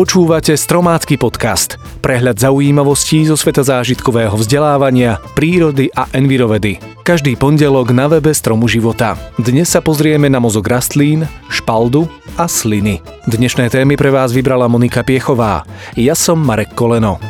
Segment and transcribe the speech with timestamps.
[0.00, 6.80] Počúvate Stromácky podcast, prehľad zaujímavostí zo sveta zážitkového vzdelávania, prírody a envirovedy.
[7.04, 9.20] Každý pondelok na webe Stromu života.
[9.36, 12.08] Dnes sa pozrieme na mozog rastlín, špaldu
[12.40, 13.04] a sliny.
[13.28, 15.68] Dnešné témy pre vás vybrala Monika Piechová.
[15.92, 17.20] Ja som Marek Koleno.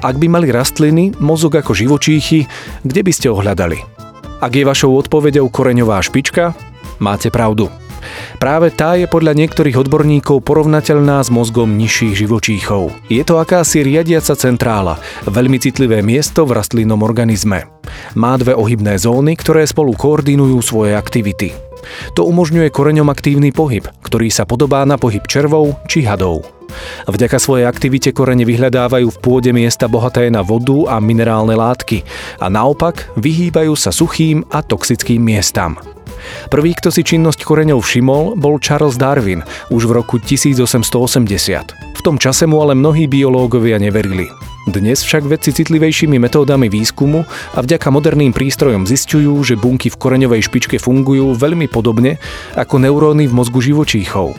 [0.00, 2.48] Ak by mali rastliny mozog ako živočíchy,
[2.80, 3.76] kde by ste ho hľadali?
[4.40, 6.54] Ak je vašou odpovedou koreňová špička,
[7.02, 7.72] máte pravdu.
[8.38, 12.94] Práve tá je podľa niektorých odborníkov porovnateľná s mozgom nižších živočíchov.
[13.10, 17.66] Je to akási riadiaca centrála, veľmi citlivé miesto v rastlinnom organizme.
[18.14, 21.50] Má dve ohybné zóny, ktoré spolu koordinujú svoje aktivity.
[22.14, 26.46] To umožňuje koreňom aktívny pohyb, ktorý sa podobá na pohyb červov či hadov.
[27.08, 32.04] Vďaka svojej aktivite korene vyhľadávajú v pôde miesta bohaté na vodu a minerálne látky
[32.38, 35.80] a naopak vyhýbajú sa suchým a toxickým miestam.
[36.48, 41.98] Prvý, kto si činnosť koreňov všimol, bol Charles Darwin už v roku 1880.
[41.98, 44.30] V tom čase mu ale mnohí biológovia neverili.
[44.68, 47.24] Dnes však vedci citlivejšími metódami výskumu
[47.56, 52.20] a vďaka moderným prístrojom zistujú, že bunky v koreňovej špičke fungujú veľmi podobne
[52.52, 54.36] ako neuróny v mozgu živočíchov.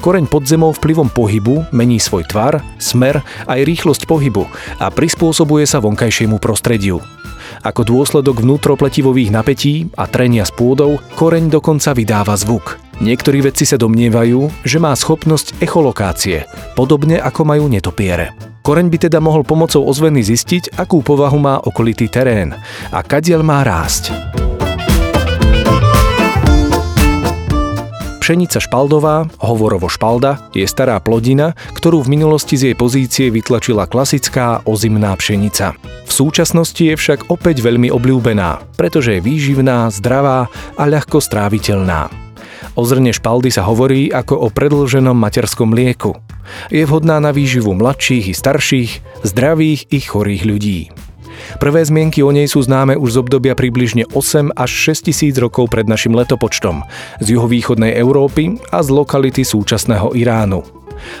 [0.00, 4.48] Koreň pod zemou vplyvom pohybu mení svoj tvar, smer aj rýchlosť pohybu
[4.80, 7.19] a prispôsobuje sa vonkajšiemu prostrediu.
[7.64, 12.80] Ako dôsledok vnútropletivových napätí a trenia s pôdou, koreň dokonca vydáva zvuk.
[13.00, 16.44] Niektorí vedci sa domnievajú, že má schopnosť echolokácie,
[16.76, 18.36] podobne ako majú netopiere.
[18.60, 22.52] Koreň by teda mohol pomocou ozveny zistiť, akú povahu má okolitý terén
[22.92, 24.12] a kadiel má rásť.
[28.30, 34.62] Pšenica špaldová, hovorovo špalda, je stará plodina, ktorú v minulosti z jej pozície vytlačila klasická
[34.70, 35.74] ozimná pšenica.
[36.06, 40.46] V súčasnosti je však opäť veľmi obľúbená, pretože je výživná, zdravá
[40.78, 42.06] a ľahko stráviteľná.
[42.78, 46.14] O zrne špaldy sa hovorí ako o predlženom materskom mlieku.
[46.70, 50.78] Je vhodná na výživu mladších i starších, zdravých i chorých ľudí.
[51.58, 55.68] Prvé zmienky o nej sú známe už z obdobia približne 8 až 6 tisíc rokov
[55.72, 56.86] pred našim letopočtom,
[57.20, 60.62] z juhovýchodnej Európy a z lokality súčasného Iránu.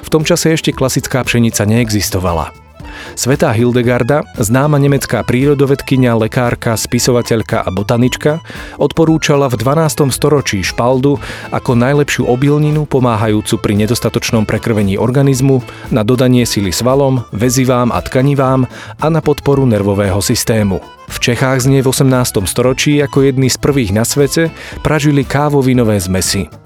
[0.04, 2.69] V tom čase ešte klasická pšenica neexistovala.
[3.14, 8.44] Svetá Hildegarda, známa nemecká prírodovedkynia, lekárka, spisovateľka a botanička,
[8.76, 10.10] odporúčala v 12.
[10.12, 11.16] storočí špaldu
[11.50, 15.62] ako najlepšiu obilninu pomáhajúcu pri nedostatočnom prekrvení organizmu,
[15.94, 18.68] na dodanie sily svalom, väzivám a tkanivám
[19.00, 20.78] a na podporu nervového systému.
[21.10, 22.46] V Čechách znie v 18.
[22.46, 24.54] storočí ako jedný z prvých na svete
[24.86, 26.59] pražili kávovinové zmesy.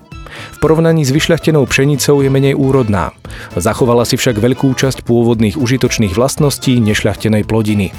[0.53, 3.16] V porovnaní s vyšľachtenou pšenicou je menej úrodná.
[3.56, 7.94] Zachovala si však veľkú časť pôvodných užitočných vlastností nešľachtenej plodiny.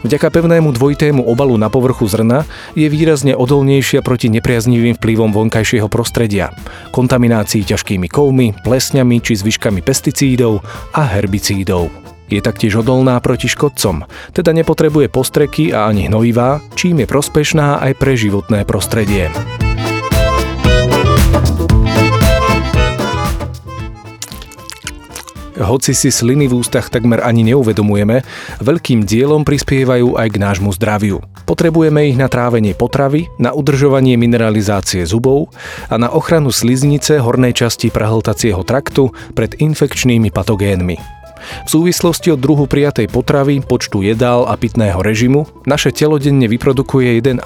[0.00, 6.56] Vďaka pevnému dvojitému obalu na povrchu zrna je výrazne odolnejšia proti nepriaznivým vplyvom vonkajšieho prostredia,
[6.88, 10.64] kontaminácii ťažkými kovmi, plesňami či zvyškami pesticídov
[10.96, 11.92] a herbicídov.
[12.30, 17.92] Je taktiež odolná proti škodcom, teda nepotrebuje postreky a ani hnojivá, čím je prospešná aj
[17.98, 19.28] pre životné prostredie.
[25.60, 28.24] Hoci si sliny v ústach takmer ani neuvedomujeme,
[28.64, 31.20] veľkým dielom prispievajú aj k nášmu zdraviu.
[31.44, 35.52] Potrebujeme ich na trávenie potravy, na udržovanie mineralizácie zubov
[35.92, 41.19] a na ochranu sliznice hornej časti prehltacieho traktu pred infekčnými patogénmi.
[41.66, 47.20] V súvislosti od druhu prijatej potravy, počtu jedál a pitného režimu naše telo denne vyprodukuje
[47.20, 47.44] 1,5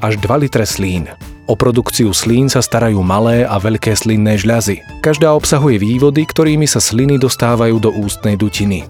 [0.00, 1.10] až 2 litre slín.
[1.50, 5.02] O produkciu slín sa starajú malé a veľké slinné žľazy.
[5.02, 8.86] Každá obsahuje vývody, ktorými sa sliny dostávajú do ústnej dutiny.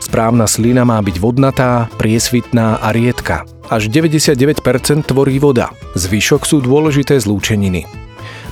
[0.00, 3.44] Správna slina má byť vodnatá, priesvitná a riedka.
[3.68, 4.64] Až 99%
[5.04, 5.76] tvorí voda.
[5.92, 7.84] Zvyšok sú dôležité zlúčeniny.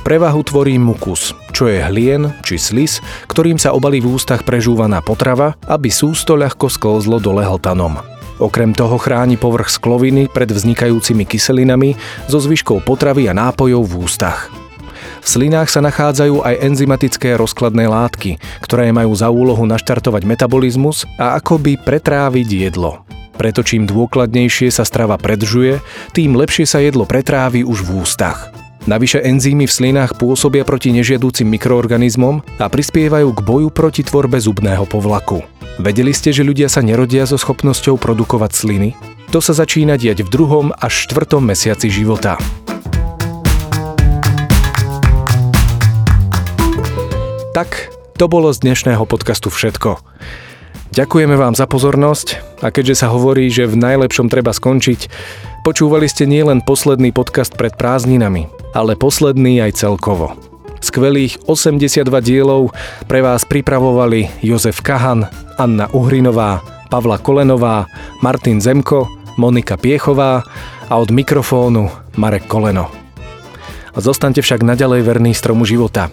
[0.08, 5.60] Prevahu tvorí mukus, čo je hlien či slis, ktorým sa obalí v ústach prežúvaná potrava,
[5.69, 8.00] aby sústo ľahko sklzlo dole hltanom.
[8.41, 11.93] Okrem toho chráni povrch skloviny pred vznikajúcimi kyselinami
[12.25, 14.49] zo zvyškou potravy a nápojov v ústach.
[15.20, 21.37] V slinách sa nachádzajú aj enzymatické rozkladné látky, ktoré majú za úlohu naštartovať metabolizmus a
[21.37, 23.04] akoby pretráviť jedlo.
[23.37, 25.84] Preto čím dôkladnejšie sa strava predžuje,
[26.16, 28.68] tým lepšie sa jedlo pretrávi už v ústach.
[28.88, 34.88] Navyše enzymy v slinách pôsobia proti nežiadúcim mikroorganizmom a prispievajú k boju proti tvorbe zubného
[34.88, 35.44] povlaku.
[35.76, 38.96] Vedeli ste, že ľudia sa nerodia so schopnosťou produkovať sliny?
[39.29, 42.40] To sa začína diať v druhom až štvrtom mesiaci života.
[47.52, 50.00] Tak, to bolo z dnešného podcastu všetko.
[50.93, 55.06] Ďakujeme vám za pozornosť a keďže sa hovorí, že v najlepšom treba skončiť,
[55.62, 60.35] počúvali ste nielen posledný podcast pred prázdninami, ale posledný aj celkovo.
[60.79, 62.70] Skvelých 82 dielov
[63.11, 65.26] pre vás pripravovali Jozef Kahan,
[65.59, 67.85] Anna Uhrinová, Pavla Kolenová,
[68.25, 70.43] Martin Zemko, Monika Piechová
[70.88, 72.91] a od mikrofónu Marek Koleno.
[73.99, 76.11] Zostaňte však naďalej verný stromu života.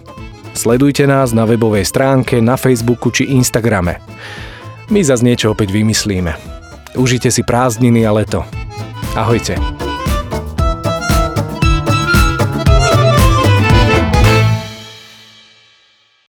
[0.56, 4.00] Sledujte nás na webovej stránke, na Facebooku či Instagrame.
[4.88, 6.32] My zase niečo opäť vymyslíme.
[6.96, 8.48] Užite si prázdniny a leto.
[9.20, 9.75] Ahojte.